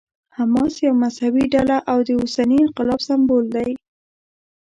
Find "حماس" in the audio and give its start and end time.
0.37-0.73